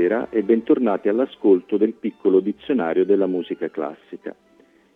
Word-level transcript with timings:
Buonasera 0.00 0.30
e 0.30 0.42
bentornati 0.42 1.08
all'ascolto 1.08 1.76
del 1.76 1.92
piccolo 1.92 2.40
dizionario 2.40 3.04
della 3.04 3.26
musica 3.26 3.68
classica. 3.68 4.34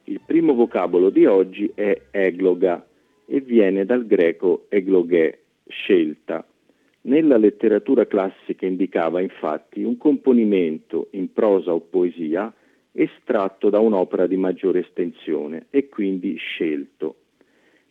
Il 0.04 0.20
primo 0.24 0.54
vocabolo 0.54 1.10
di 1.10 1.26
oggi 1.26 1.70
è 1.74 2.04
egloga 2.10 2.86
e 3.26 3.40
viene 3.40 3.84
dal 3.84 4.06
greco 4.06 4.64
eglogè, 4.70 5.38
scelta. 5.68 6.46
Nella 7.02 7.36
letteratura 7.36 8.06
classica 8.06 8.64
indicava 8.64 9.20
infatti 9.20 9.82
un 9.82 9.98
componimento 9.98 11.08
in 11.10 11.30
prosa 11.32 11.74
o 11.74 11.80
poesia 11.80 12.52
estratto 12.92 13.68
da 13.68 13.80
un'opera 13.80 14.26
di 14.26 14.36
maggiore 14.36 14.80
estensione 14.80 15.66
e 15.68 15.88
quindi 15.90 16.34
scelto. 16.36 17.16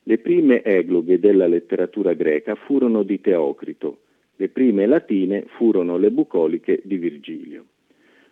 Le 0.04 0.18
prime 0.18 0.64
egloghe 0.64 1.20
della 1.20 1.46
letteratura 1.46 2.14
greca 2.14 2.56
furono 2.56 3.04
di 3.04 3.22
Teocrito, 3.22 4.00
le 4.36 4.50
prime 4.50 4.88
latine 4.88 5.46
furono 5.58 5.98
le 5.98 6.10
bucoliche 6.10 6.82
di 6.84 6.98
Virgilio. 6.98 7.66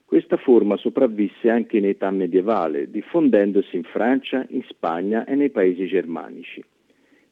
Questa 0.04 0.36
forma 0.38 0.76
sopravvisse 0.76 1.50
anche 1.50 1.78
in 1.78 1.86
età 1.86 2.10
medievale, 2.12 2.90
diffondendosi 2.90 3.78
in 3.78 3.84
Francia, 3.84 4.46
in 4.50 4.64
Spagna 4.68 5.26
e 5.26 5.36
nei 5.36 5.52
paesi 5.52 5.86
germanici. 5.86 6.62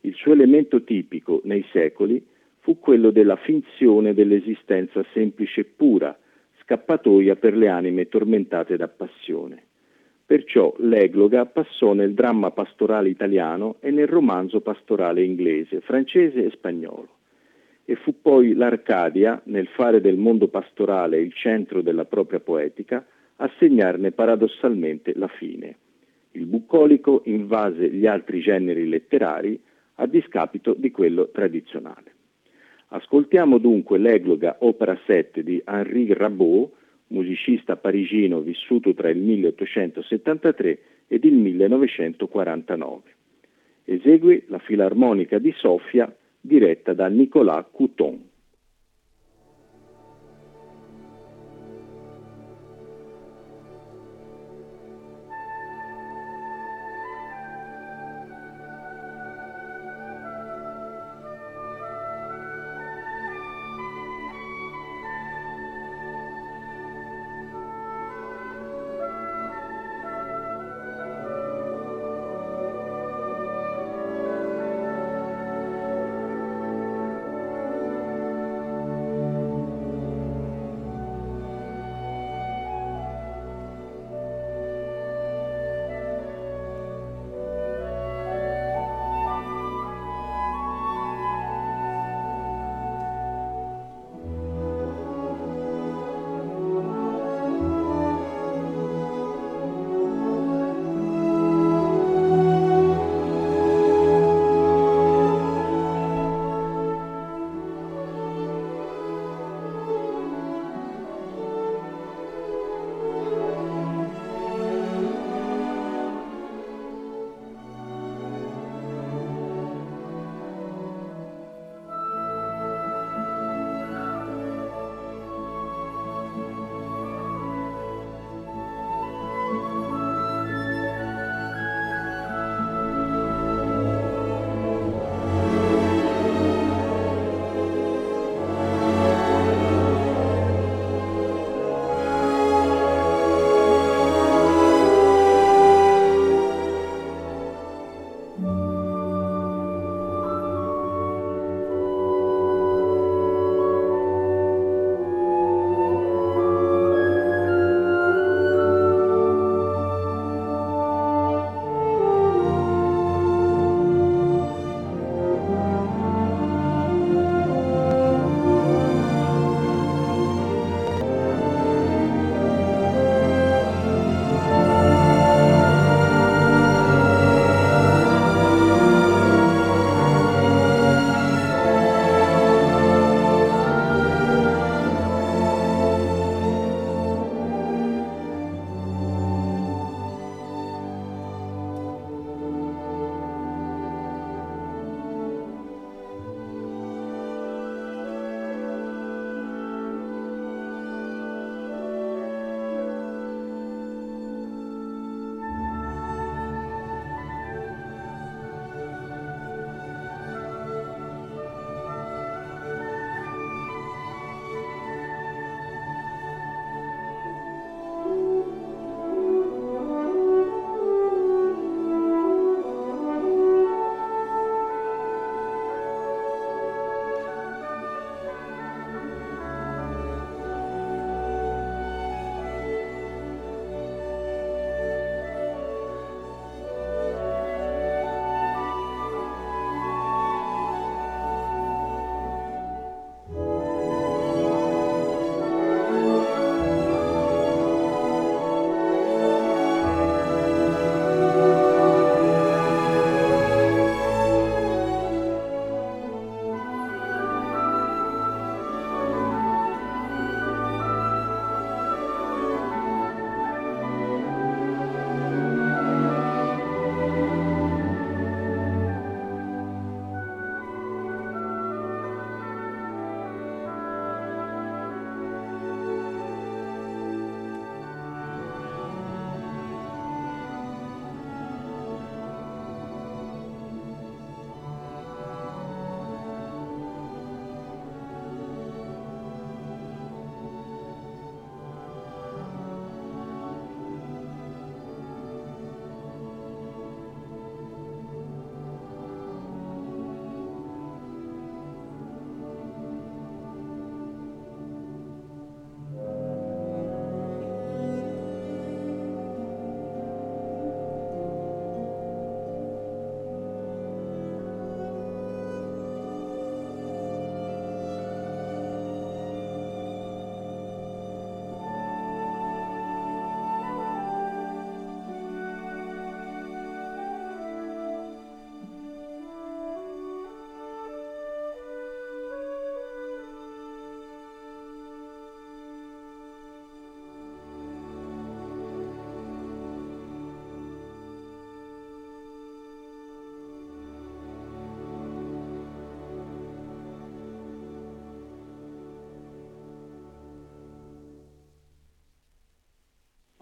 Il 0.02 0.14
suo 0.14 0.32
elemento 0.32 0.84
tipico 0.84 1.42
nei 1.44 1.66
secoli 1.74 2.26
fu 2.60 2.80
quello 2.80 3.12
della 3.12 3.36
finzione 3.36 4.14
dell'esistenza 4.14 5.04
semplice 5.14 5.62
e 5.62 5.66
pura, 5.66 6.18
scappatoia 6.62 7.36
per 7.36 7.58
le 7.58 7.68
anime 7.68 8.08
tormentate 8.08 8.78
da 8.78 8.88
passione. 8.88 9.64
Perciò 10.26 10.74
l'egloga 10.78 11.48
passò 11.48 11.94
nel 11.94 12.14
dramma 12.14 12.52
pastorale 12.52 13.10
italiano 13.10 13.78
e 13.82 13.90
nel 13.90 14.08
romanzo 14.08 14.62
pastorale 14.62 15.24
inglese, 15.24 15.82
francese 15.82 16.46
e 16.46 16.52
spagnolo 16.52 17.18
e 17.90 17.96
fu 17.96 18.22
poi 18.22 18.54
l'Arcadia, 18.54 19.42
nel 19.46 19.66
fare 19.66 20.00
del 20.00 20.16
mondo 20.16 20.48
pastorale 20.48 21.20
il 21.20 21.34
centro 21.34 21.82
della 21.82 22.06
propria 22.06 22.40
poetica, 22.40 23.04
a 23.38 23.52
segnarne 23.58 24.12
paradossalmente 24.12 25.14
la 25.16 25.28
fine. 25.28 25.76
Il 26.34 26.46
bucolico 26.46 27.24
invase 27.26 27.90
gli 27.90 28.06
altri 28.06 28.42
generi 28.42 28.88
letterari 28.88 29.60
a 29.96 30.06
discapito 30.06 30.76
di 30.78 30.92
quello 30.92 31.30
tradizionale. 31.30 32.14
Ascoltiamo 32.90 33.58
dunque 33.58 33.98
l'egloga 33.98 34.58
opera 34.60 34.96
7 35.08 35.42
di 35.42 35.60
Henri 35.66 36.14
Rabault, 36.14 36.72
musicista 37.08 37.76
parigino 37.76 38.42
vissuto 38.42 38.94
tra 38.94 39.10
il 39.10 39.18
1873 39.18 40.80
ed 41.08 41.24
il 41.24 41.34
1949. 41.34 43.02
Esegue 43.86 44.44
la 44.46 44.60
Filarmonica 44.60 45.40
di 45.40 45.52
Sofia 45.58 46.14
diretta 46.42 46.94
da 46.94 47.08
Nicolas 47.08 47.66
Couton. 47.72 48.29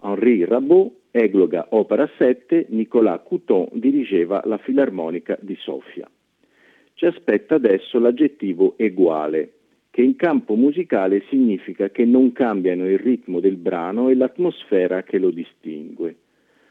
Henri 0.08 0.44
Rabot, 0.44 0.92
Egloga 1.10 1.66
Opera 1.70 2.08
7, 2.16 2.66
Nicolas 2.70 3.20
Couton 3.24 3.68
dirigeva 3.72 4.40
la 4.46 4.56
Filarmonica 4.56 5.36
di 5.40 5.54
Sofia. 5.56 6.08
Ci 6.94 7.04
aspetta 7.04 7.56
adesso 7.56 7.98
l'aggettivo 7.98 8.74
eguale, 8.78 9.52
che 9.90 10.02
in 10.02 10.16
campo 10.16 10.54
musicale 10.54 11.24
significa 11.28 11.90
che 11.90 12.04
non 12.04 12.32
cambiano 12.32 12.88
il 12.88 12.98
ritmo 12.98 13.40
del 13.40 13.56
brano 13.56 14.08
e 14.08 14.14
l'atmosfera 14.14 15.02
che 15.02 15.18
lo 15.18 15.30
distingue. 15.30 16.16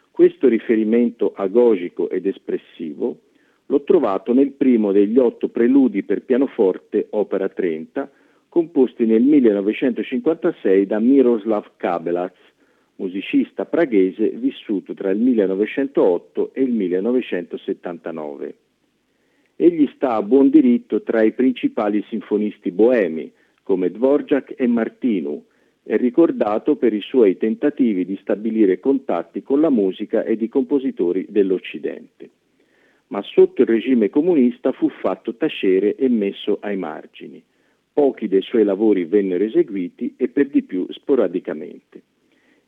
Questo 0.10 0.48
riferimento 0.48 1.34
agogico 1.36 2.10
ed 2.10 2.26
espressivo 2.26 3.20
l'ho 3.68 3.84
trovato 3.84 4.34
nel 4.34 4.54
primo 4.54 4.92
degli 4.92 5.18
otto 5.18 5.50
preludi 5.50 6.04
per 6.04 6.24
pianoforte, 6.24 7.08
opera 7.12 7.50
30, 7.50 8.10
composti 8.50 9.06
nel 9.06 9.22
1956 9.22 10.88
da 10.88 11.00
Miroslav 11.00 11.72
Kabelaz, 11.76 12.34
musicista 12.98 13.66
praghese 13.66 14.30
vissuto 14.30 14.94
tra 14.94 15.10
il 15.10 15.20
1908 15.20 16.52
e 16.54 16.62
il 16.62 16.72
1979. 16.72 18.56
Egli 19.56 19.90
sta 19.96 20.16
a 20.16 20.22
buon 20.22 20.50
diritto 20.50 21.02
tra 21.02 21.24
i 21.24 21.32
principali 21.32 22.04
sinfonisti 22.10 22.72
boemi, 22.72 23.32
come 23.64 23.90
Dvorak 23.90 24.54
e 24.56 24.68
Martinu, 24.68 25.44
è 25.84 25.98
ricordato 25.98 26.76
per 26.76 26.94
i 26.94 27.02
suoi 27.02 27.38
tentativi 27.38 28.06
di 28.06 28.18
stabilire 28.22 28.80
contatti 28.80 29.42
con 29.42 29.62
la 29.62 29.70
musica 29.70 30.24
ed 30.24 30.42
i 30.42 30.50
compositori 30.50 31.26
dell'Occidente. 31.30 32.30
Ma 33.08 33.22
sotto 33.24 33.62
il 33.62 33.68
regime 33.68 34.10
comunista 34.10 34.74
fu 34.74 34.90
fatto 34.90 35.36
tacere 35.36 35.96
e 35.96 36.10
messo 36.10 36.58
ai 36.62 36.76
margini. 36.76 37.42
Pochi 37.94 38.28
dei 38.28 38.42
suoi 38.42 38.64
lavori 38.64 39.06
vennero 39.06 39.44
eseguiti 39.44 40.14
e 40.18 40.28
per 40.28 40.50
di 40.50 40.62
più 40.62 40.86
sporadicamente. 40.90 42.02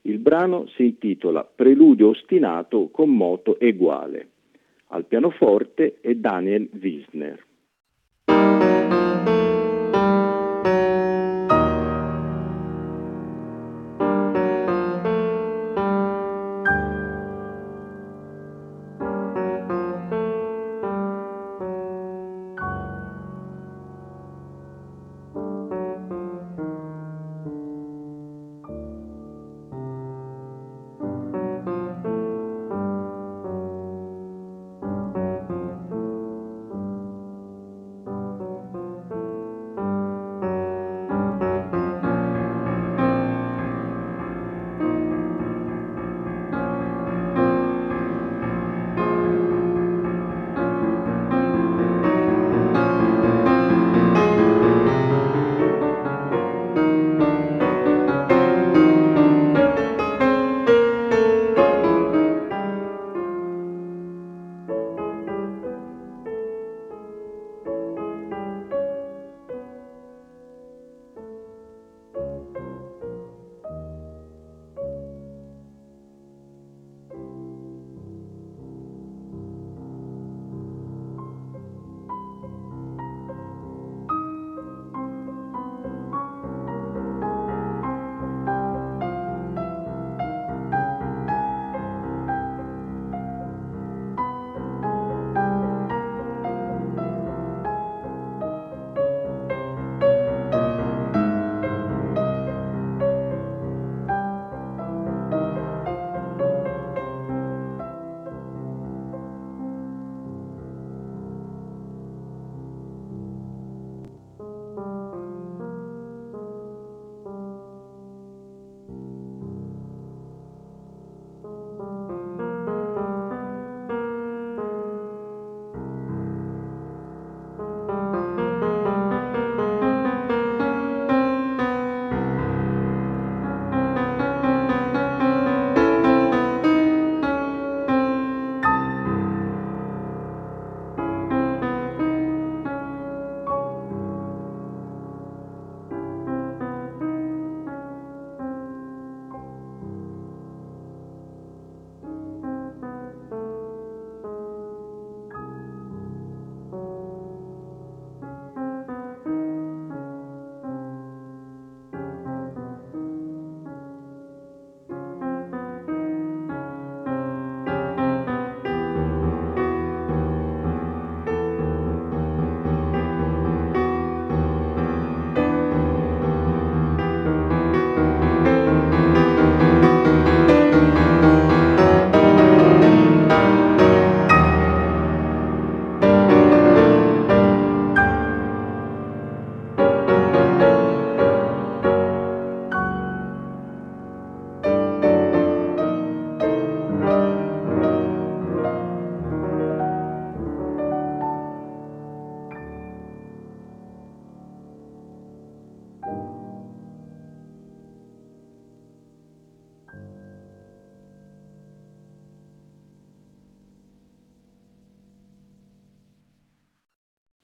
Il 0.03 0.19
brano 0.19 0.67
si 0.75 0.85
intitola 0.85 1.43
Preludio 1.43 2.09
ostinato 2.09 2.89
con 2.89 3.09
moto 3.09 3.59
eguale. 3.59 4.29
Al 4.87 5.05
pianoforte 5.05 5.97
è 6.01 6.15
Daniel 6.15 6.69
Wiesner. 6.79 7.45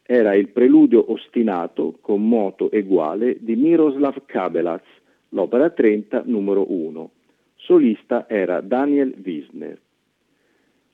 Era 0.08 0.36
il 0.36 0.50
preludio 0.50 1.12
ostinato 1.12 1.98
con 2.00 2.28
moto 2.28 2.70
eguale 2.70 3.38
di 3.40 3.56
Miroslav 3.56 4.22
Kabelaz, 4.28 4.84
l'opera 5.30 5.72
30 5.72 6.24
numero 6.26 6.72
1. 6.72 7.12
Solista 7.56 8.30
era 8.30 8.62
Daniel 8.62 9.16
Wiesner. 9.24 9.82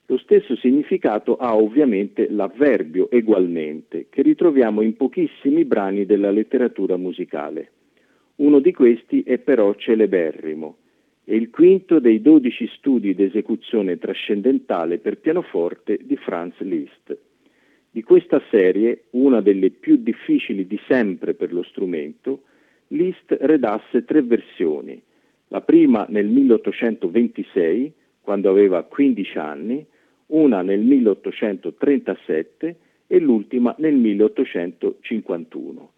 Lo 0.06 0.18
stesso 0.18 0.56
significato 0.56 1.36
ha 1.36 1.58
ovviamente 1.58 2.30
l'avverbio 2.30 3.12
egualmente, 3.12 4.08
che 4.10 4.22
ritroviamo 4.22 4.82
in 4.82 4.96
pochissimi 4.96 5.66
brani 5.66 6.06
della 6.06 6.32
letteratura 6.32 6.96
musicale. 6.96 7.72
Uno 8.36 8.60
di 8.60 8.72
questi 8.72 9.24
è 9.24 9.40
però 9.40 9.76
celeberrimo. 9.76 10.78
e 11.24 11.36
il 11.36 11.50
quinto 11.52 12.00
dei 12.00 12.20
dodici 12.20 12.68
studi 12.78 13.14
d'esecuzione 13.14 14.00
trascendentale 14.00 14.98
per 14.98 15.20
pianoforte 15.20 16.00
di 16.02 16.16
Franz 16.18 16.58
Liszt. 16.60 17.31
Di 17.94 18.04
questa 18.04 18.42
serie, 18.50 19.04
una 19.10 19.42
delle 19.42 19.70
più 19.70 19.98
difficili 19.98 20.66
di 20.66 20.80
sempre 20.88 21.34
per 21.34 21.52
lo 21.52 21.62
strumento, 21.62 22.44
Liszt 22.88 23.36
redasse 23.42 24.06
tre 24.06 24.22
versioni, 24.22 25.02
la 25.50 25.60
prima 25.60 26.06
nel 26.08 26.28
1826, 26.28 27.92
quando 28.22 28.50
aveva 28.50 28.84
15 28.84 29.38
anni, 29.38 29.86
una 30.28 30.62
nel 30.62 30.80
1837 30.80 32.76
e 33.08 33.20
l'ultima 33.20 33.76
nel 33.80 33.96
1851. 33.96 35.92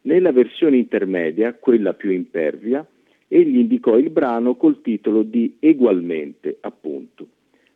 Nella 0.00 0.32
versione 0.32 0.78
intermedia, 0.78 1.52
quella 1.52 1.92
più 1.92 2.10
impervia, 2.10 2.86
egli 3.28 3.58
indicò 3.58 3.98
il 3.98 4.08
brano 4.08 4.54
col 4.56 4.80
titolo 4.80 5.22
di 5.22 5.56
Egualmente, 5.58 6.56
appunto. 6.60 7.26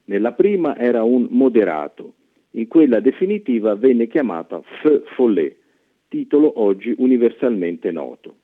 Nella 0.04 0.32
prima 0.32 0.74
era 0.78 1.02
un 1.02 1.26
moderato, 1.28 2.14
in 2.52 2.66
quella 2.66 3.00
definitiva 3.00 3.74
venne 3.74 4.06
chiamata 4.06 4.60
F 4.60 5.14
Follet, 5.14 5.56
titolo 6.08 6.60
oggi 6.60 6.94
universalmente 6.96 7.90
noto. 7.90 8.36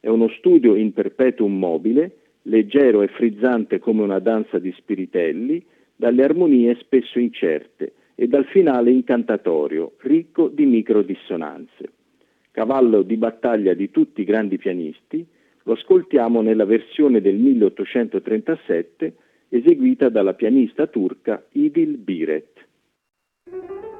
È 0.00 0.08
uno 0.08 0.28
studio 0.38 0.74
in 0.74 0.92
perpetuum 0.92 1.56
mobile, 1.58 2.16
leggero 2.42 3.02
e 3.02 3.08
frizzante 3.08 3.78
come 3.78 4.02
una 4.02 4.18
danza 4.18 4.58
di 4.58 4.72
spiritelli, 4.72 5.64
dalle 5.94 6.24
armonie 6.24 6.76
spesso 6.80 7.18
incerte 7.18 7.92
e 8.14 8.26
dal 8.26 8.46
finale 8.46 8.90
incantatorio, 8.90 9.92
ricco 9.98 10.48
di 10.48 10.64
microdissonanze. 10.64 11.92
Cavallo 12.50 13.02
di 13.02 13.16
battaglia 13.16 13.74
di 13.74 13.90
tutti 13.90 14.22
i 14.22 14.24
grandi 14.24 14.58
pianisti, 14.58 15.24
lo 15.64 15.74
ascoltiamo 15.74 16.40
nella 16.40 16.64
versione 16.64 17.20
del 17.20 17.36
1837 17.36 19.14
eseguita 19.48 20.08
dalla 20.08 20.34
pianista 20.34 20.86
turca 20.86 21.44
Idil 21.52 21.98
Biret. 21.98 22.51
Thank 23.52 23.70
you. 23.70 23.91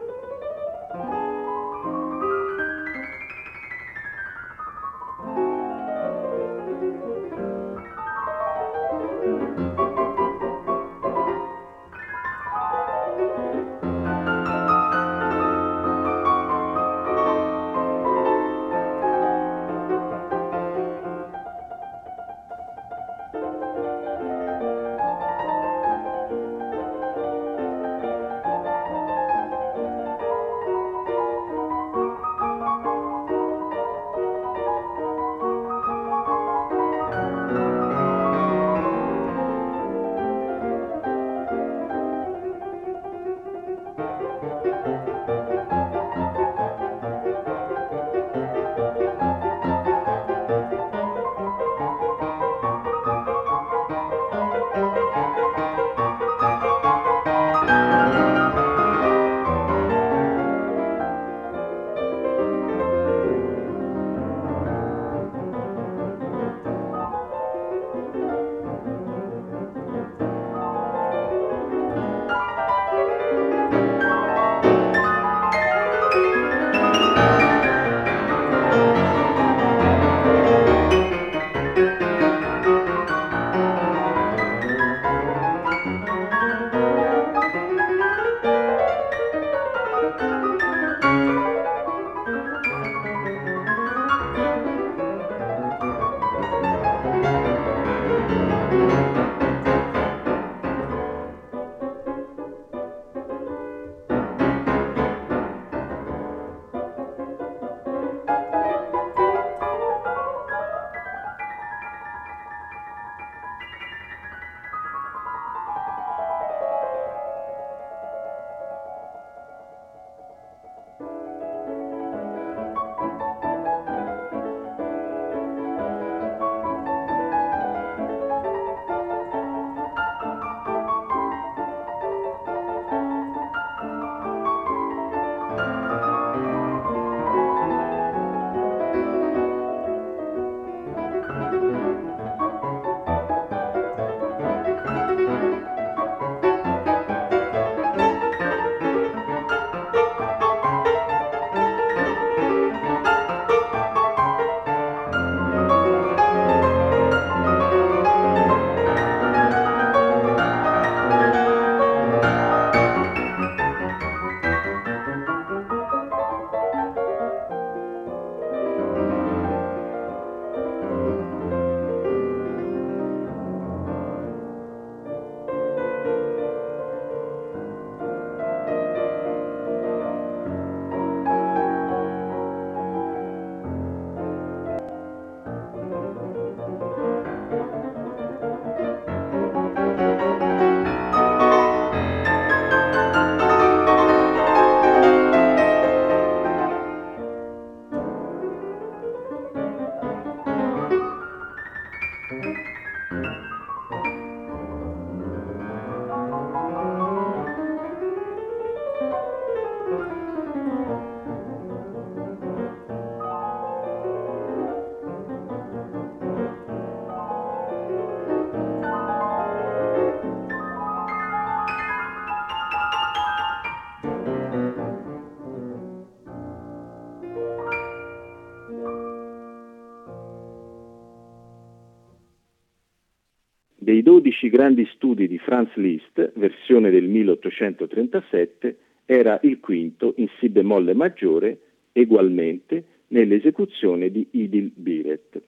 Dei 234.03 234.15
12 234.15 234.49
grandi 234.49 234.85
studi 234.95 235.29
di 235.29 235.39
Franz 235.39 235.73
Liszt, 235.75 236.33
versione 236.35 236.91
del 236.91 237.05
1837, 237.05 238.77
era 239.07 239.39
il 239.45 239.61
quinto 239.61 240.15
in 240.17 240.27
Si 240.41 240.49
bemolle 240.49 240.93
maggiore, 240.93 241.59
egualmente 241.93 242.83
nell'esecuzione 243.09 244.11
di 244.11 244.27
Idil 244.33 244.73
Biret. 244.75 245.41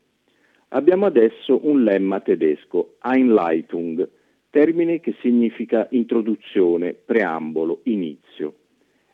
Abbiamo 0.69 1.05
adesso 1.05 1.67
un 1.67 1.83
lemma 1.83 2.21
tedesco, 2.21 2.95
Einleitung, 3.03 4.09
termine 4.51 5.01
che 5.01 5.17
significa 5.21 5.89
introduzione, 5.91 6.95
preambolo, 6.95 7.81
inizio. 7.85 8.55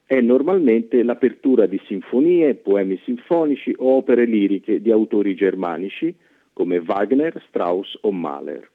È 0.05 0.21
normalmente 0.21 1.03
l'apertura 1.03 1.65
di 1.65 1.81
sinfonie, 1.87 2.57
poemi 2.57 3.01
sinfonici 3.05 3.75
o 3.79 3.97
opere 3.97 4.27
liriche 4.27 4.83
di 4.83 4.91
autori 4.91 5.35
germanici 5.35 6.15
come 6.53 6.77
Wagner, 6.87 7.43
Strauss 7.49 7.97
o 8.03 8.13
Mahler. 8.13 8.69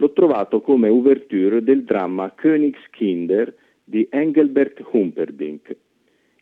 L'ho 0.00 0.12
trovato 0.12 0.60
come 0.60 0.88
ouverture 0.88 1.60
del 1.60 1.82
dramma 1.82 2.32
Königskinder 2.32 3.52
di 3.82 4.06
Engelbert 4.08 4.80
Humperdinck. 4.92 5.76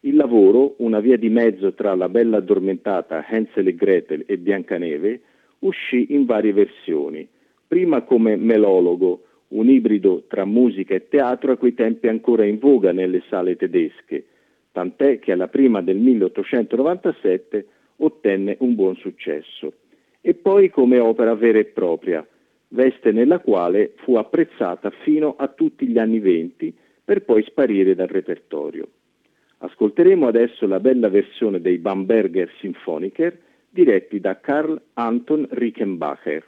Il 0.01 0.15
lavoro, 0.15 0.75
una 0.79 1.01
via 1.01 1.17
di 1.17 1.31
mezzo 1.31 1.73
tra 1.73 1.95
la 1.95 2.11
bella 2.11 2.37
addormentata 2.37 3.25
Hansel 3.27 3.69
e 3.69 3.75
Gretel 3.75 4.25
e 4.27 4.37
Biancaneve, 4.37 5.21
uscì 5.61 6.09
in 6.11 6.27
varie 6.27 6.53
versioni, 6.53 7.27
prima 7.67 8.03
come 8.03 8.37
melologo, 8.37 9.23
un 9.49 9.71
ibrido 9.71 10.25
tra 10.29 10.45
musica 10.45 10.95
e 10.95 11.09
teatro 11.09 11.53
a 11.53 11.57
quei 11.57 11.73
tempi 11.73 12.09
ancora 12.09 12.45
in 12.45 12.59
voga 12.59 12.93
nelle 12.93 13.23
sale 13.31 13.57
tedesche, 13.57 14.27
tant'è 14.71 15.19
che 15.19 15.33
alla 15.33 15.49
prima 15.49 15.81
del 15.81 15.97
1897 15.97 17.67
ottenne 17.97 18.57
un 18.61 18.75
buon 18.75 18.97
successo, 18.97 19.73
e 20.21 20.35
poi 20.35 20.69
come 20.69 20.99
opera 20.99 21.35
vera 21.35 21.59
e 21.59 21.65
propria, 21.65 22.27
veste 22.69 23.13
nella 23.13 23.39
quale 23.39 23.93
fu 23.99 24.17
apprezzata 24.17 24.91
fino 25.03 25.37
a 25.37 25.49
tutti 25.49 25.87
gli 25.87 25.99
anni 25.99 26.19
venti 26.19 26.75
per 27.05 27.23
poi 27.25 27.43
sparire 27.45 27.95
dal 27.95 28.09
repertorio. 28.09 28.89
Ascolteremo 29.59 30.27
adesso 30.27 30.67
la 30.67 30.81
bella 30.81 31.09
versione 31.09 31.61
dei 31.61 31.79
Bamberger 31.79 32.51
Symphoniker 32.59 33.39
diretti 33.71 34.21
da 34.21 34.39
Karl 34.41 34.81
Anton 34.95 35.47
Rickenbacher. 35.51 36.45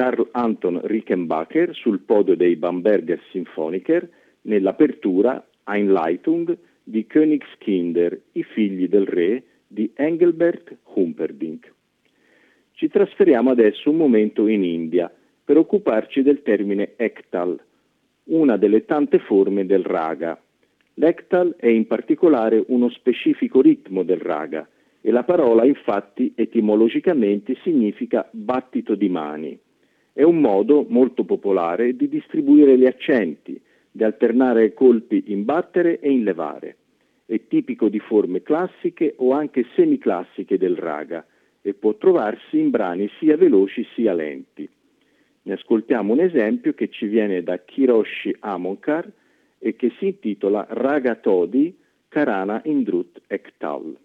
Karl 0.00 0.28
Anton 0.30 0.80
Rickenbacker 0.82 1.74
sul 1.74 1.98
podio 1.98 2.34
dei 2.34 2.56
Bamberger 2.56 3.20
Symphoniker 3.32 4.08
nell'apertura 4.42 5.46
Einleitung 5.64 6.56
di 6.82 7.06
Königskinder, 7.06 8.18
i 8.32 8.42
figli 8.42 8.88
del 8.88 9.04
re 9.04 9.42
di 9.66 9.90
Engelbert 9.94 10.74
Humperdinck. 10.94 11.70
Ci 12.72 12.88
trasferiamo 12.88 13.50
adesso 13.50 13.90
un 13.90 13.98
momento 13.98 14.46
in 14.46 14.64
India 14.64 15.12
per 15.44 15.58
occuparci 15.58 16.22
del 16.22 16.40
termine 16.40 16.94
Ektal, 16.96 17.60
una 18.30 18.56
delle 18.56 18.86
tante 18.86 19.18
forme 19.18 19.66
del 19.66 19.84
raga. 19.84 20.40
L'Ektal 20.94 21.56
è 21.58 21.68
in 21.68 21.86
particolare 21.86 22.64
uno 22.68 22.88
specifico 22.88 23.60
ritmo 23.60 24.02
del 24.02 24.20
raga 24.20 24.66
e 25.02 25.10
la 25.10 25.24
parola 25.24 25.66
infatti 25.66 26.32
etimologicamente 26.34 27.54
significa 27.62 28.26
battito 28.32 28.94
di 28.94 29.08
mani. 29.10 29.60
È 30.12 30.22
un 30.22 30.40
modo 30.40 30.84
molto 30.88 31.24
popolare 31.24 31.94
di 31.94 32.08
distribuire 32.08 32.76
gli 32.76 32.86
accenti, 32.86 33.60
di 33.90 34.04
alternare 34.04 34.74
colpi 34.74 35.24
in 35.28 35.44
battere 35.44 36.00
e 36.00 36.10
in 36.10 36.24
levare. 36.24 36.76
È 37.26 37.40
tipico 37.46 37.88
di 37.88 38.00
forme 38.00 38.42
classiche 38.42 39.14
o 39.18 39.32
anche 39.32 39.66
semiclassiche 39.74 40.58
del 40.58 40.76
raga 40.76 41.24
e 41.62 41.74
può 41.74 41.94
trovarsi 41.94 42.58
in 42.58 42.70
brani 42.70 43.08
sia 43.18 43.36
veloci 43.36 43.86
sia 43.94 44.12
lenti. 44.12 44.68
Ne 45.42 45.52
ascoltiamo 45.52 46.12
un 46.12 46.20
esempio 46.20 46.74
che 46.74 46.90
ci 46.90 47.06
viene 47.06 47.42
da 47.42 47.58
Kiroshi 47.58 48.36
Amonkar 48.40 49.10
e 49.58 49.76
che 49.76 49.92
si 49.98 50.06
intitola 50.06 50.66
Raga 50.68 51.14
Todi 51.14 51.76
Karana 52.08 52.60
Indrut 52.64 53.20
Ektal. 53.26 53.96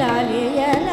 ലാലിയ 0.00 0.60
ലാലിയ 0.88 0.91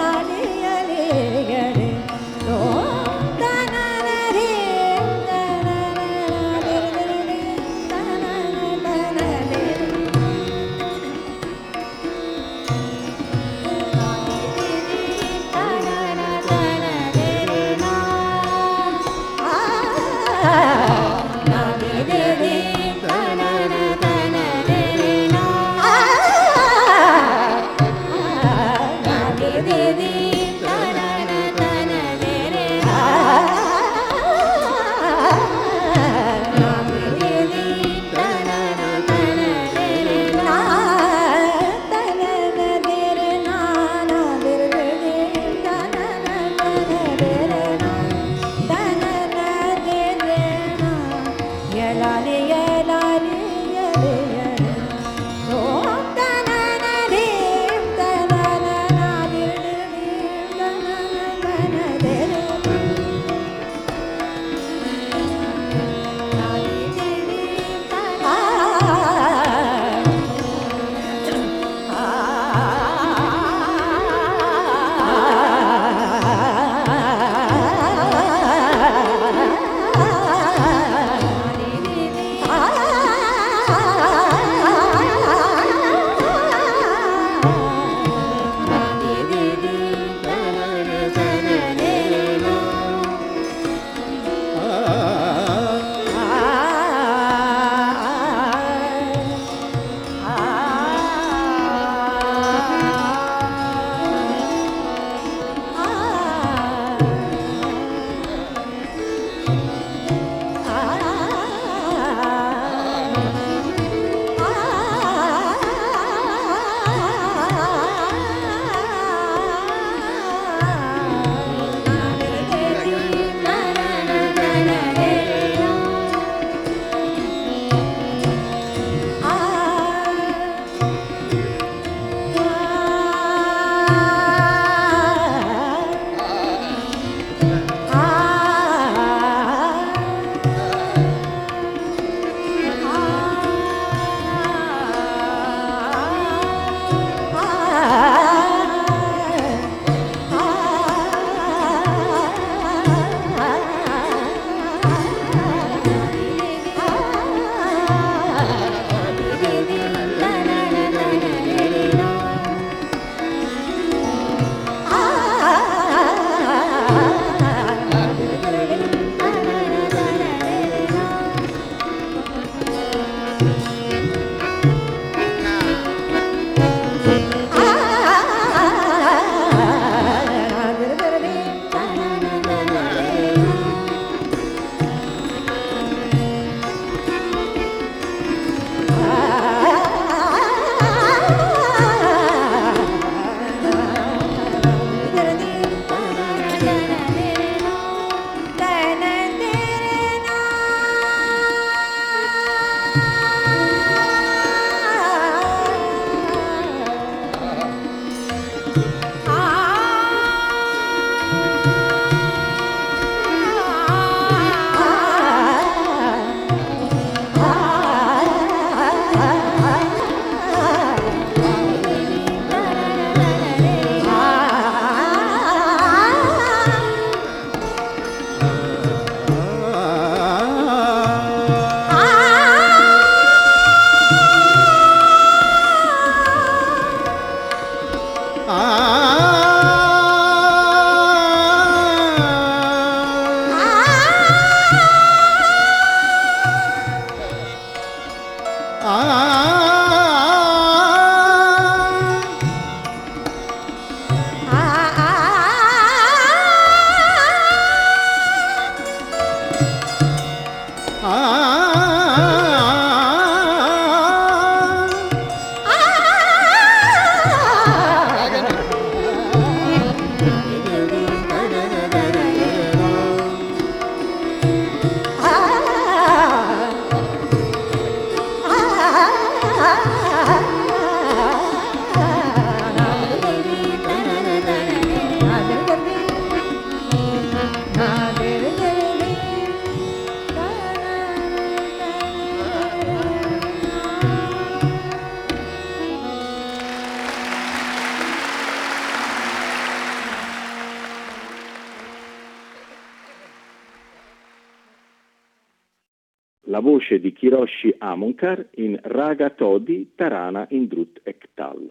Kiroshi 307.19 307.75
Amonkar 307.79 308.47
in 308.55 308.79
Raga 308.81 309.29
Todi 309.31 309.91
Tarana 309.93 310.47
Indrut 310.51 311.01
Ektal. 311.03 311.69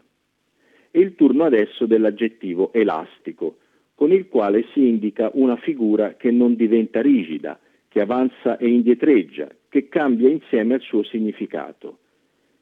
È 0.91 0.99
il 0.99 1.15
turno 1.15 1.45
adesso 1.45 1.87
dell'aggettivo 1.87 2.71
elastico, 2.75 3.57
con 3.95 4.13
il 4.13 4.29
quale 4.29 4.67
si 4.75 4.87
indica 4.87 5.31
una 5.33 5.57
figura 5.57 6.17
che 6.17 6.31
non 6.31 6.55
diventa 6.55 7.01
rigida, 7.01 7.59
che 7.89 8.03
avanza 8.03 8.59
e 8.59 8.69
indietreggia, 8.69 9.49
che 9.71 9.89
cambia 9.89 10.29
insieme 10.29 10.75
al 10.75 10.83
suo 10.83 11.03
significato. 11.03 12.01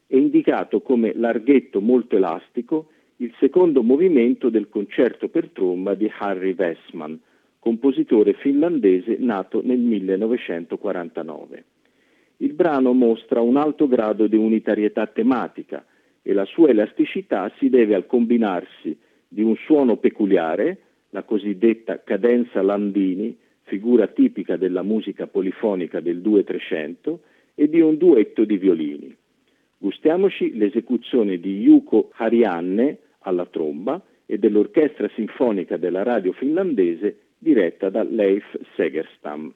È 0.07 0.15
indicato 0.15 0.81
come 0.81 1.13
larghetto 1.13 1.81
molto 1.81 2.15
elastico 2.15 2.91
il 3.17 3.35
secondo 3.41 3.83
movimento 3.83 4.49
del 4.49 4.69
concerto 4.69 5.27
per 5.27 5.49
tromba 5.49 5.95
di 5.95 6.09
Harry 6.21 6.55
Westman, 6.57 7.19
compositore 7.59 8.35
finlandese 8.35 9.17
nato 9.19 9.61
nel 9.61 9.81
1949. 9.81 11.65
Il 12.39 12.53
brano 12.53 12.93
mostra 12.93 13.41
un 13.41 13.57
alto 13.57 13.89
grado 13.89 14.27
di 14.27 14.37
unitarietà 14.37 15.07
tematica 15.07 15.85
e 16.23 16.33
la 16.33 16.45
sua 16.45 16.69
elasticità 16.69 17.51
si 17.59 17.71
deve 17.71 17.95
al 17.95 18.07
combinarsi 18.07 18.97
di 19.29 19.43
un 19.43 19.57
suono 19.57 19.97
peculiare, 19.97 20.79
la 21.11 21.23
cosiddetta 21.23 22.03
cadenza 22.03 22.63
Landini, 22.63 23.37
figura 23.63 24.07
tipica 24.07 24.57
della 24.57 24.83
musica 24.83 25.27
polifonica 25.27 26.01
del 26.01 26.19
2-300, 26.19 27.19
e 27.55 27.69
di 27.69 27.81
un 27.81 27.97
duetto 27.97 28.45
di 28.45 28.59
violini. 28.59 29.17
Gustiamoci 29.79 30.57
l'esecuzione 30.57 31.39
di 31.39 31.61
Yuko 31.61 32.11
Harianne 32.13 32.99
alla 33.21 33.47
tromba 33.47 34.01
e 34.27 34.39
dell'Orchestra 34.39 35.09
Sinfonica 35.15 35.77
della 35.77 36.03
radio 36.03 36.33
finlandese 36.33 37.19
diretta 37.39 37.89
da 37.89 38.03
Leif 38.03 38.45
Segerstam. 38.75 39.53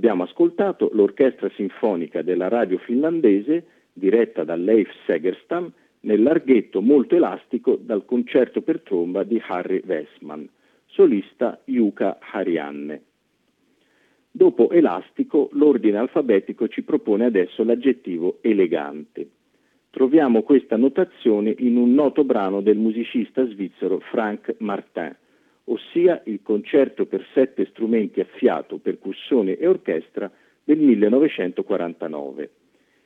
Abbiamo 0.00 0.22
ascoltato 0.22 0.88
l'orchestra 0.94 1.50
sinfonica 1.56 2.22
della 2.22 2.48
radio 2.48 2.78
finlandese 2.78 3.66
diretta 3.92 4.44
da 4.44 4.54
Leif 4.54 4.88
Segerstam 5.04 5.70
nel 6.00 6.22
larghetto 6.22 6.80
molto 6.80 7.16
elastico 7.16 7.76
dal 7.76 8.06
concerto 8.06 8.62
per 8.62 8.80
tromba 8.80 9.24
di 9.24 9.38
Harry 9.46 9.82
Westman, 9.86 10.48
solista 10.86 11.60
Yuka 11.66 12.16
Harianne. 12.18 13.02
Dopo 14.30 14.70
elastico, 14.70 15.50
l'ordine 15.52 15.98
alfabetico 15.98 16.66
ci 16.68 16.80
propone 16.80 17.26
adesso 17.26 17.62
l'aggettivo 17.62 18.38
elegante. 18.40 19.28
Troviamo 19.90 20.40
questa 20.44 20.78
notazione 20.78 21.54
in 21.58 21.76
un 21.76 21.92
noto 21.92 22.24
brano 22.24 22.62
del 22.62 22.78
musicista 22.78 23.46
svizzero 23.46 23.98
Frank 23.98 24.54
Martin, 24.60 25.14
ossia 25.72 26.22
il 26.26 26.40
concerto 26.42 27.06
per 27.06 27.24
sette 27.32 27.66
strumenti 27.66 28.20
a 28.20 28.24
fiato, 28.24 28.78
percussione 28.78 29.56
e 29.56 29.66
orchestra 29.66 30.30
del 30.62 30.78
1949. 30.78 32.50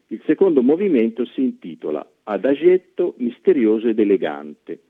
Il 0.08 0.22
secondo 0.26 0.62
movimento 0.62 1.24
si 1.26 1.42
intitola 1.42 2.06
Adagietto 2.24 3.14
misterioso 3.18 3.88
ed 3.88 3.98
elegante 3.98 4.80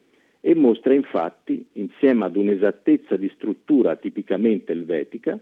e 0.41 0.55
mostra 0.55 0.93
infatti, 0.95 1.67
insieme 1.73 2.25
ad 2.25 2.37
un'esattezza 2.37 3.17
di 3.17 3.31
struttura 3.35 3.97
tipicamente 3.97 4.73
elvetica, 4.73 5.39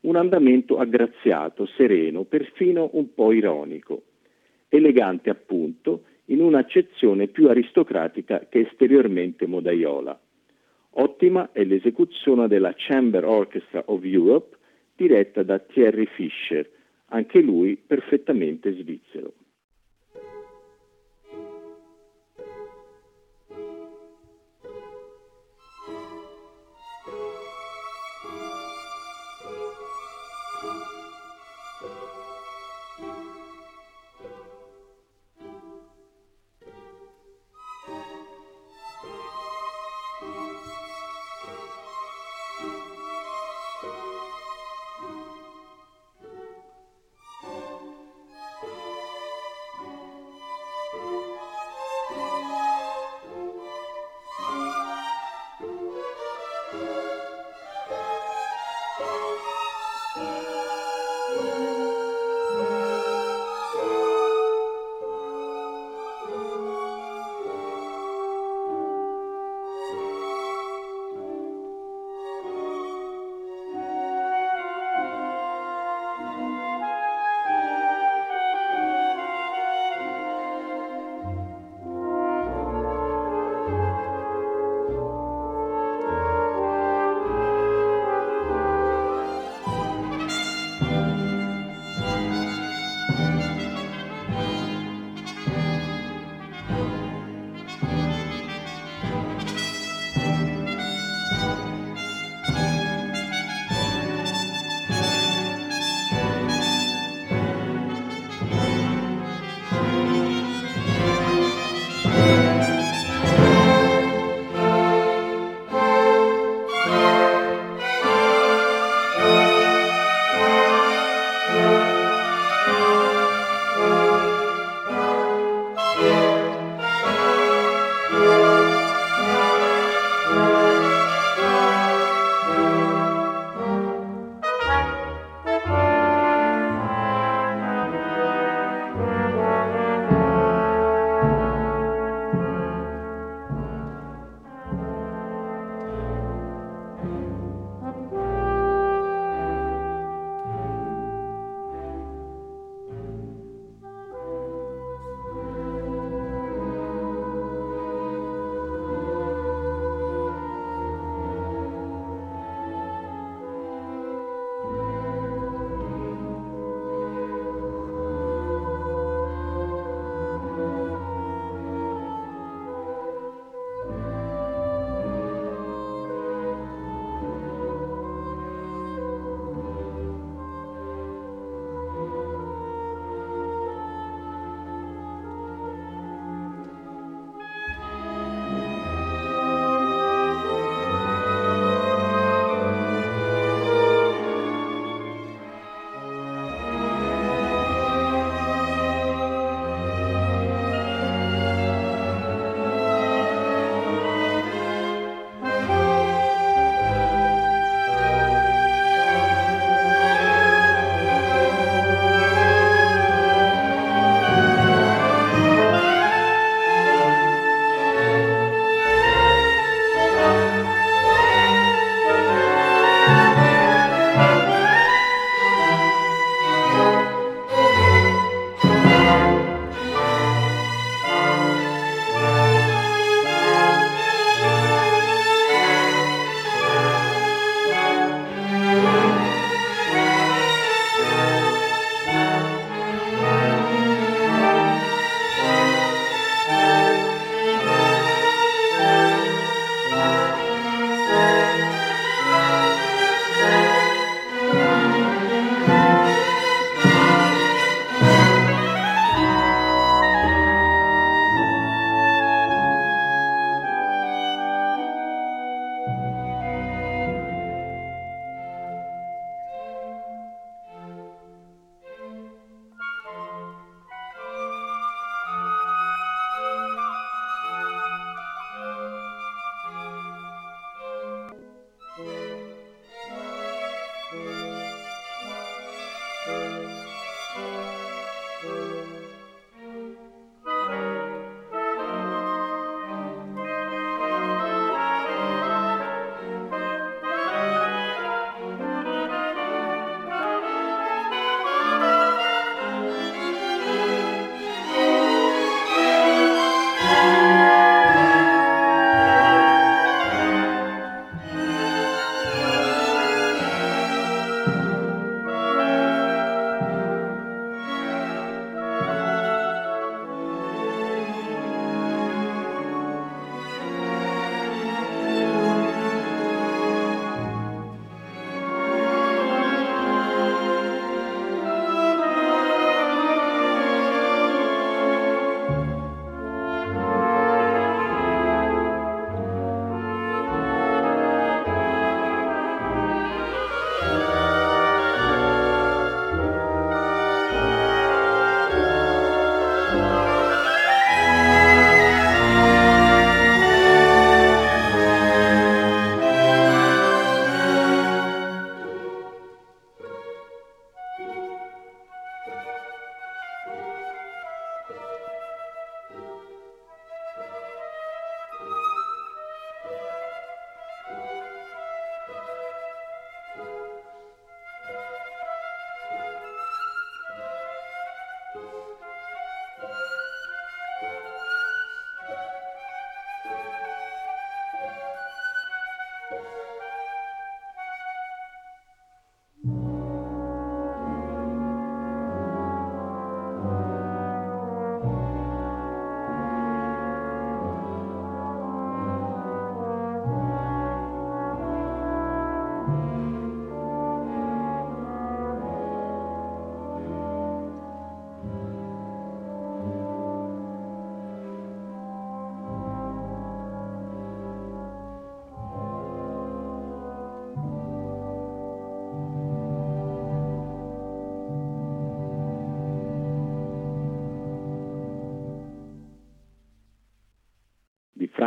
un 0.00 0.16
andamento 0.16 0.78
aggraziato, 0.78 1.66
sereno, 1.76 2.24
perfino 2.24 2.90
un 2.94 3.14
po' 3.14 3.32
ironico, 3.32 4.02
elegante 4.68 5.30
appunto 5.30 6.04
in 6.26 6.40
un'accezione 6.40 7.28
più 7.28 7.48
aristocratica 7.48 8.46
che 8.48 8.60
esteriormente 8.60 9.46
modaiola. 9.46 10.18
Ottima 11.00 11.48
è 11.52 11.64
l'esecuzione 11.64 12.46
della 12.46 12.74
Chamber 12.76 13.24
Orchestra 13.24 13.82
of 13.86 14.04
Europe 14.04 14.58
diretta 14.94 15.42
da 15.42 15.58
Thierry 15.58 16.04
Fischer, 16.04 16.68
anche 17.06 17.40
lui 17.40 17.74
perfettamente 17.76 18.70
svizzero. 18.74 19.32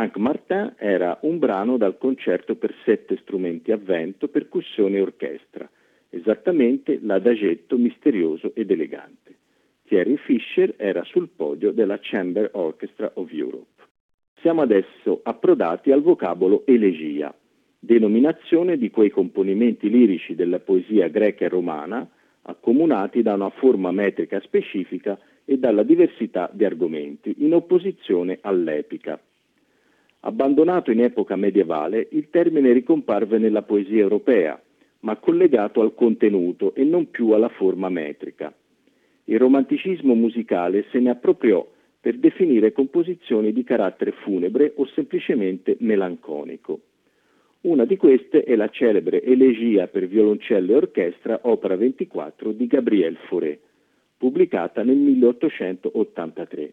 Frank 0.04 0.18
Martin 0.18 0.74
era 0.76 1.18
un 1.22 1.38
brano 1.38 1.78
dal 1.78 1.96
concerto 1.96 2.56
per 2.56 2.74
sette 2.84 3.16
strumenti 3.22 3.72
a 3.72 3.78
vento, 3.78 4.28
percussione 4.28 4.98
e 4.98 5.00
orchestra, 5.00 5.66
esattamente 6.10 6.98
l'adagetto 7.00 7.78
misterioso 7.78 8.54
ed 8.54 8.70
elegante. 8.70 9.34
Thierry 9.84 10.16
Fisher 10.18 10.74
era 10.76 11.02
sul 11.04 11.30
podio 11.34 11.72
della 11.72 11.98
Chamber 12.02 12.50
Orchestra 12.52 13.12
of 13.14 13.32
Europe. 13.32 13.82
Siamo 14.42 14.60
adesso 14.60 15.20
approdati 15.22 15.90
al 15.90 16.02
vocabolo 16.02 16.66
elegia, 16.66 17.34
denominazione 17.78 18.76
di 18.76 18.90
quei 18.90 19.08
componimenti 19.08 19.88
lirici 19.88 20.34
della 20.34 20.58
poesia 20.58 21.08
greca 21.08 21.46
e 21.46 21.48
romana, 21.48 22.06
accomunati 22.42 23.22
da 23.22 23.32
una 23.32 23.48
forma 23.48 23.90
metrica 23.90 24.38
specifica 24.40 25.18
e 25.46 25.56
dalla 25.56 25.82
diversità 25.82 26.50
di 26.52 26.66
argomenti, 26.66 27.36
in 27.38 27.54
opposizione 27.54 28.36
all'epica. 28.42 29.18
Abbandonato 30.26 30.90
in 30.90 31.02
epoca 31.02 31.36
medievale, 31.36 32.08
il 32.12 32.30
termine 32.30 32.72
ricomparve 32.72 33.36
nella 33.36 33.60
poesia 33.60 34.00
europea, 34.00 34.58
ma 35.00 35.16
collegato 35.16 35.82
al 35.82 35.94
contenuto 35.94 36.74
e 36.74 36.82
non 36.82 37.10
più 37.10 37.32
alla 37.32 37.50
forma 37.50 37.90
metrica. 37.90 38.50
Il 39.24 39.38
romanticismo 39.38 40.14
musicale 40.14 40.86
se 40.90 40.98
ne 40.98 41.10
appropriò 41.10 41.70
per 42.00 42.16
definire 42.16 42.72
composizioni 42.72 43.52
di 43.52 43.64
carattere 43.64 44.12
funebre 44.12 44.72
o 44.76 44.86
semplicemente 44.86 45.76
melanconico. 45.80 46.80
Una 47.62 47.84
di 47.84 47.98
queste 47.98 48.44
è 48.44 48.56
la 48.56 48.70
celebre 48.70 49.22
Elegia 49.22 49.88
per 49.88 50.06
violoncello 50.06 50.72
e 50.72 50.76
orchestra, 50.76 51.40
opera 51.42 51.76
24 51.76 52.52
di 52.52 52.66
Gabriel 52.66 53.16
Fauré, 53.28 53.60
pubblicata 54.16 54.82
nel 54.82 54.96
1883. 54.96 56.72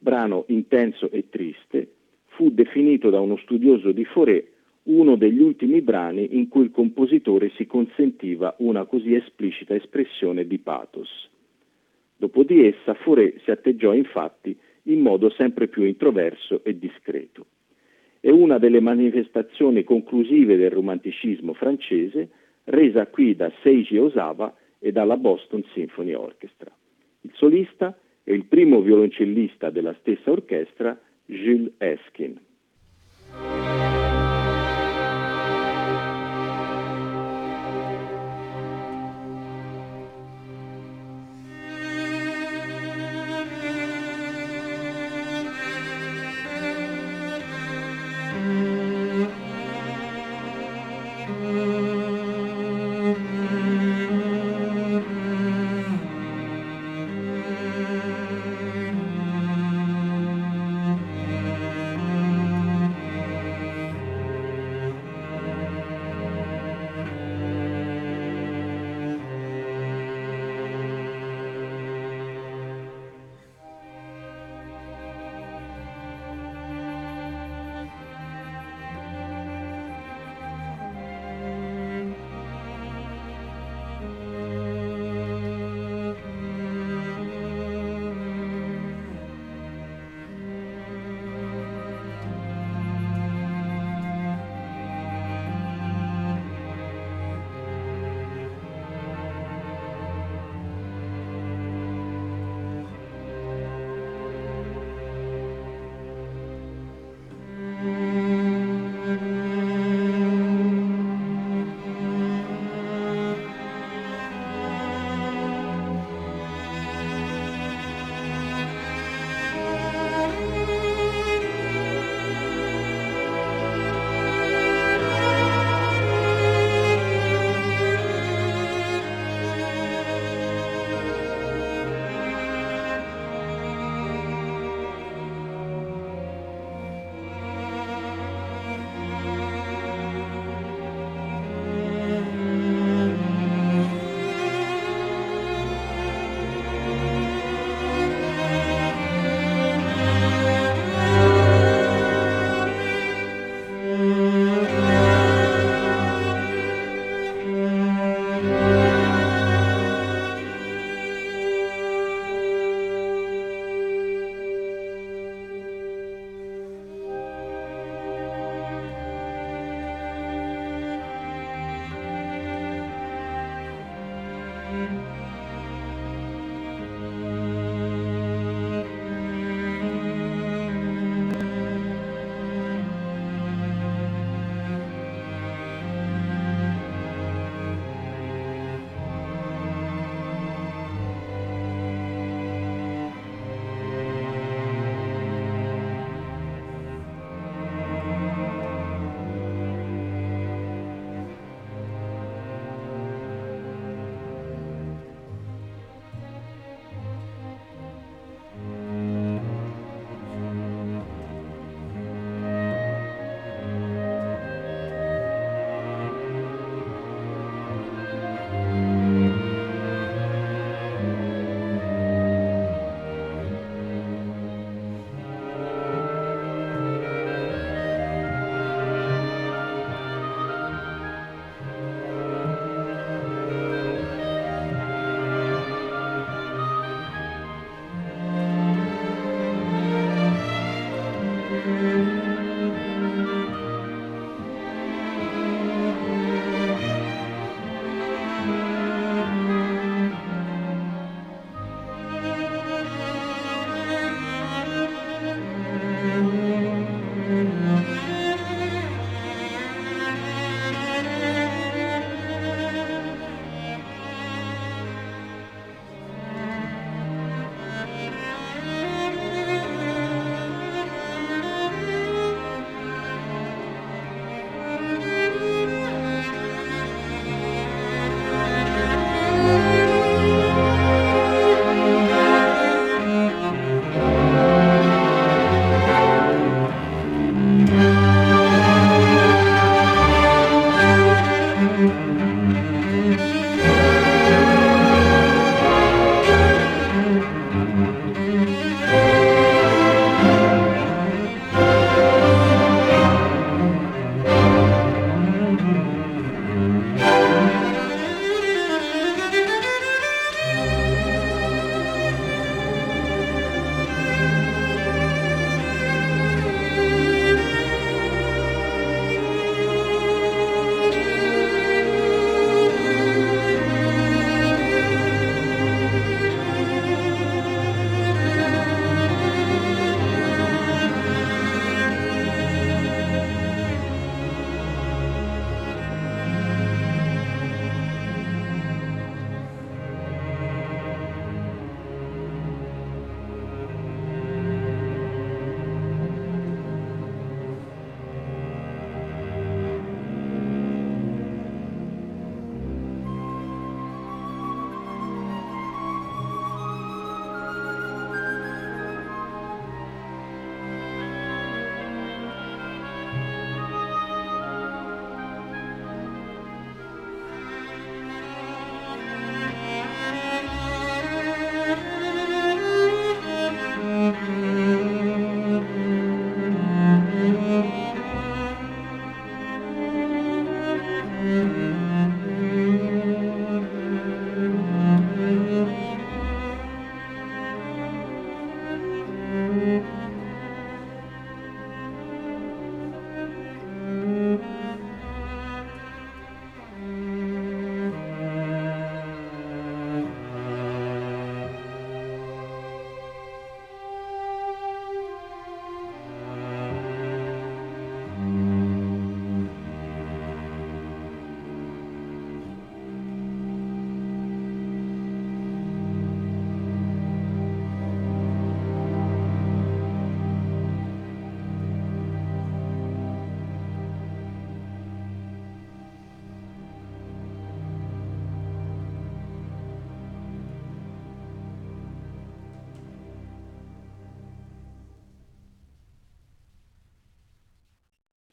Brano 0.00 0.44
intenso 0.48 1.10
e 1.10 1.30
triste, 1.30 1.92
fu 2.38 2.50
definito 2.50 3.10
da 3.10 3.18
uno 3.18 3.36
studioso 3.38 3.90
di 3.90 4.04
Fauré 4.04 4.52
uno 4.84 5.16
degli 5.16 5.40
ultimi 5.40 5.82
brani 5.82 6.36
in 6.38 6.46
cui 6.46 6.62
il 6.62 6.70
compositore 6.70 7.50
si 7.56 7.66
consentiva 7.66 8.54
una 8.58 8.84
così 8.84 9.12
esplicita 9.14 9.74
espressione 9.74 10.46
di 10.46 10.58
pathos. 10.58 11.28
Dopo 12.16 12.44
di 12.44 12.64
essa 12.64 12.94
Fauré 12.94 13.40
si 13.42 13.50
atteggiò 13.50 13.92
infatti 13.92 14.56
in 14.84 15.00
modo 15.00 15.30
sempre 15.30 15.66
più 15.66 15.82
introverso 15.82 16.62
e 16.62 16.78
discreto. 16.78 17.46
È 18.20 18.30
una 18.30 18.58
delle 18.58 18.80
manifestazioni 18.80 19.82
conclusive 19.82 20.56
del 20.56 20.70
romanticismo 20.70 21.54
francese, 21.54 22.28
resa 22.64 23.08
qui 23.08 23.34
da 23.34 23.50
Seiji 23.62 23.98
Osawa 23.98 24.54
e 24.78 24.92
dalla 24.92 25.16
Boston 25.16 25.64
Symphony 25.74 26.14
Orchestra. 26.14 26.70
Il 27.22 27.32
solista 27.34 27.98
è 28.22 28.30
il 28.30 28.44
primo 28.44 28.80
violoncellista 28.80 29.70
della 29.70 29.94
stessa 29.98 30.30
orchestra, 30.30 30.98
Jules 31.28 31.72
Eskin. 31.80 32.40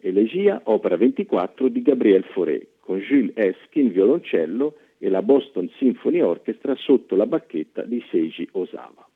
Elegia, 0.06 0.62
opera 0.66 0.98
24 0.98 1.68
di 1.68 1.82
Gabriel 1.82 2.24
Fauré, 2.26 2.68
con 2.80 3.00
Jules 3.00 3.32
Eskin 3.34 3.92
violoncello 3.92 4.76
e 5.00 5.10
la 5.10 5.24
Boston 5.24 5.68
Symphony 5.80 6.22
Orchestra 6.22 6.76
sotto 6.76 7.16
la 7.16 7.26
bacchetta 7.26 7.82
di 7.82 8.04
Seiji 8.12 8.48
Osawa. 8.52 9.10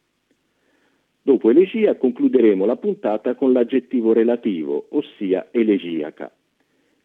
Dopo 1.21 1.51
elegia 1.51 1.95
concluderemo 1.95 2.65
la 2.65 2.75
puntata 2.75 3.35
con 3.35 3.53
l'aggettivo 3.53 4.13
relativo, 4.13 4.87
ossia 4.89 5.49
elegiaca. 5.51 6.33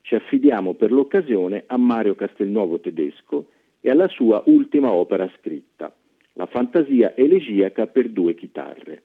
Ci 0.00 0.14
affidiamo 0.14 0.72
per 0.72 0.90
l'occasione 0.90 1.64
a 1.66 1.76
Mario 1.76 2.14
Castelnuovo 2.14 2.80
tedesco 2.80 3.48
e 3.82 3.90
alla 3.90 4.08
sua 4.08 4.42
ultima 4.46 4.92
opera 4.92 5.30
scritta, 5.38 5.94
la 6.32 6.46
fantasia 6.46 7.14
elegiaca 7.14 7.86
per 7.86 8.08
due 8.08 8.34
chitarre. 8.34 9.02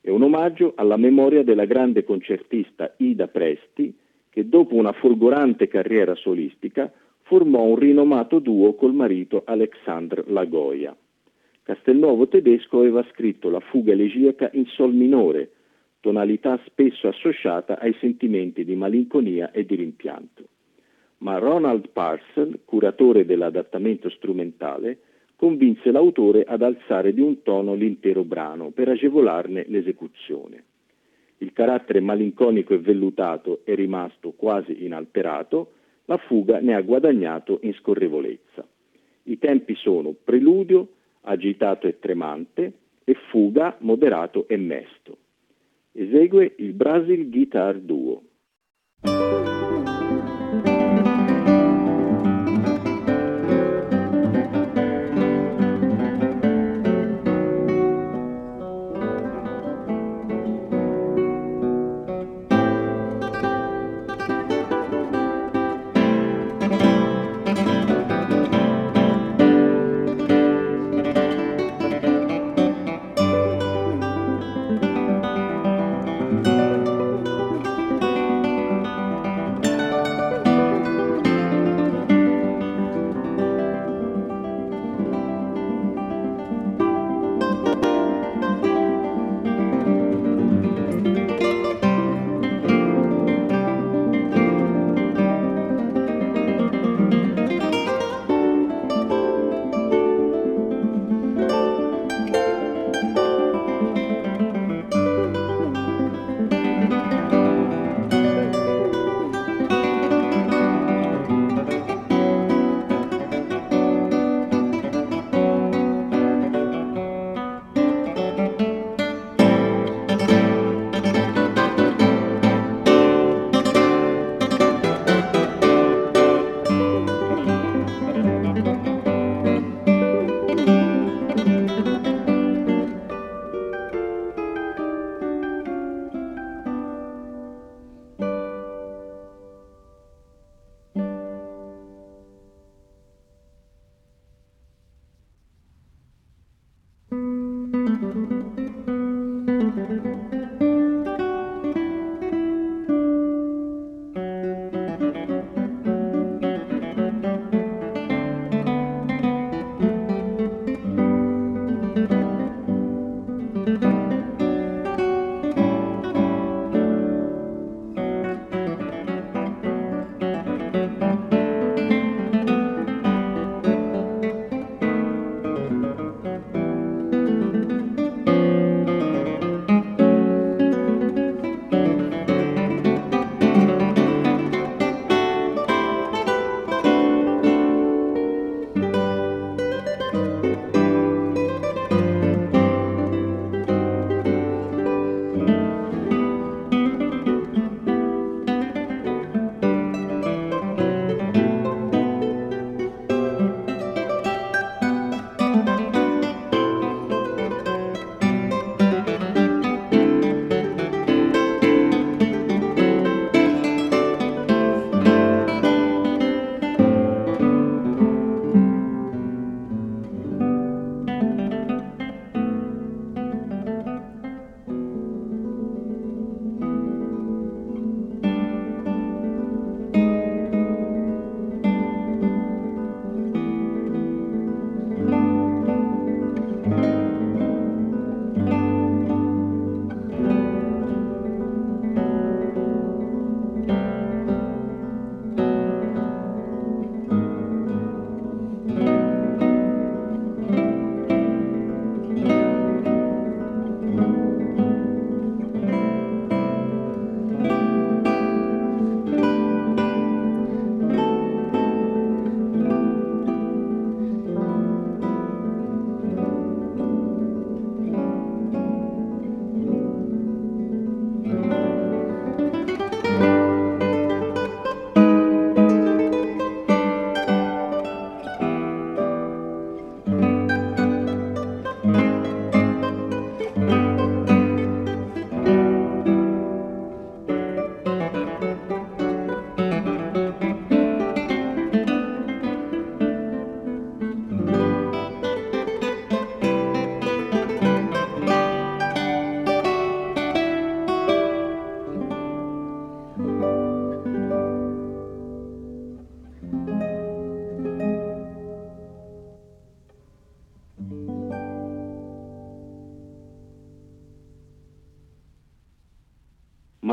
È 0.00 0.10
un 0.10 0.22
omaggio 0.22 0.72
alla 0.74 0.96
memoria 0.96 1.44
della 1.44 1.66
grande 1.66 2.02
concertista 2.02 2.94
Ida 2.96 3.28
Presti, 3.28 3.94
che 4.30 4.48
dopo 4.48 4.74
una 4.74 4.92
folgorante 4.92 5.68
carriera 5.68 6.14
solistica 6.14 6.92
formò 7.22 7.62
un 7.62 7.76
rinomato 7.76 8.38
duo 8.38 8.74
col 8.74 8.94
marito 8.94 9.42
Alexandre 9.44 10.24
Lagoia. 10.26 10.96
Castelnuovo 11.62 12.28
tedesco 12.28 12.78
aveva 12.78 13.04
scritto 13.10 13.50
la 13.50 13.60
fuga 13.60 13.92
elegiaca 13.92 14.48
in 14.54 14.64
sol 14.66 14.94
minore, 14.94 15.50
tonalità 16.00 16.58
spesso 16.64 17.08
associata 17.08 17.78
ai 17.78 17.94
sentimenti 18.00 18.64
di 18.64 18.74
malinconia 18.74 19.50
e 19.50 19.66
di 19.66 19.74
rimpianto. 19.74 20.44
Ma 21.18 21.36
Ronald 21.38 21.90
Parson, 21.90 22.60
curatore 22.64 23.26
dell'adattamento 23.26 24.08
strumentale, 24.08 25.00
convinse 25.36 25.90
l'autore 25.90 26.44
ad 26.44 26.62
alzare 26.62 27.12
di 27.12 27.20
un 27.20 27.42
tono 27.42 27.74
l'intero 27.74 28.24
brano 28.24 28.70
per 28.70 28.88
agevolarne 28.88 29.66
l'esecuzione. 29.68 30.64
Il 31.38 31.52
carattere 31.52 32.00
malinconico 32.00 32.74
e 32.74 32.78
vellutato 32.78 33.60
è 33.64 33.74
rimasto 33.74 34.32
quasi 34.32 34.84
inalterato, 34.84 35.72
la 36.06 36.16
fuga 36.16 36.58
ne 36.60 36.74
ha 36.74 36.80
guadagnato 36.80 37.60
in 37.62 37.74
scorrevolezza. 37.74 38.66
I 39.24 39.38
tempi 39.38 39.74
sono 39.76 40.14
preludio, 40.24 40.88
agitato 41.22 41.86
e 41.86 41.98
tremante, 41.98 42.72
e 43.04 43.14
fuga, 43.30 43.76
moderato 43.80 44.48
e 44.48 44.56
mesto. 44.56 45.16
Esegue 45.92 46.54
il 46.58 46.72
Brasil 46.72 47.28
Guitar 47.30 47.78
Duo. 47.78 48.22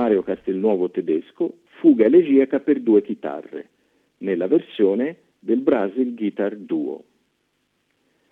Mario 0.06 0.22
Castelnuovo 0.22 0.92
tedesco, 0.92 1.62
Fuga 1.80 2.06
elegiaca 2.06 2.60
per 2.60 2.80
due 2.80 3.02
chitarre, 3.02 3.70
nella 4.20 4.46
versione 4.46 5.16
del 5.40 5.62
Brasil 5.62 6.14
Guitar 6.14 6.56
Duo. 6.58 7.04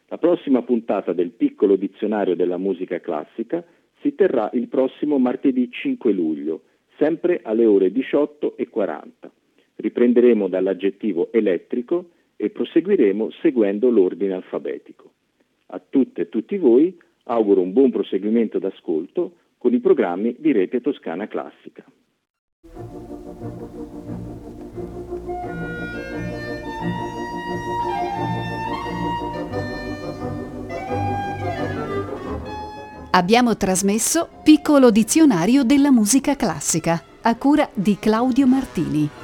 La 0.09 0.19
prossima 0.19 0.61
puntata 0.61 1.13
del 1.13 1.32
piccolo 1.32 1.76
dizionario 1.76 2.36
della 2.36 2.59
musica 2.59 2.99
classica 2.99 3.65
si 4.01 4.13
terrà 4.13 4.51
il 4.53 4.67
prossimo 4.67 5.17
martedì 5.17 5.71
5 5.71 6.11
luglio, 6.11 6.61
sempre 6.99 7.39
alle 7.41 7.65
ore 7.65 7.88
18.40. 7.88 9.32
Riprenderemo 9.78 10.47
dall'aggettivo 10.47 11.32
elettrico 11.32 12.11
e 12.36 12.51
proseguiremo 12.51 13.32
seguendo 13.41 13.89
l'ordine 13.89 14.34
alfabetico. 14.34 15.11
A 15.67 15.82
tutte 15.89 16.21
e 16.21 16.30
tutti 16.30 16.55
voi 16.57 16.95
auguro 17.24 17.61
un 17.61 17.74
buon 17.74 17.89
proseguimento 17.89 18.59
d'ascolto 18.59 19.38
con 19.64 19.74
i 19.74 19.80
programmi 19.80 20.36
di 20.39 20.51
Rete 20.51 20.82
Toscana 20.82 21.26
Classica. 21.26 21.86
Abbiamo 33.11 33.55
trasmesso 33.55 34.28
Piccolo 34.43 34.91
dizionario 34.91 35.64
della 35.64 35.91
musica 35.91 36.36
classica 36.36 37.01
a 37.22 37.38
cura 37.38 37.70
di 37.74 37.97
Claudio 37.97 38.45
Martini. 38.45 39.22